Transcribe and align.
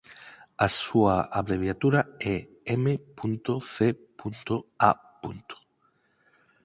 A 0.65 0.67
súa 0.81 1.15
abreviatura 1.39 2.01
é 2.33 2.35
m.c.a. 2.83 4.91